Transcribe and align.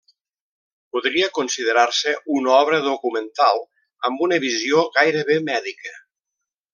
Podria 0.95 1.27
considerar-se 1.37 2.13
una 2.37 2.55
obra 2.61 2.79
documental 2.87 3.61
amb 4.09 4.25
una 4.29 4.39
visió 4.49 4.81
gairebé 5.01 5.37
mèdica. 5.55 5.95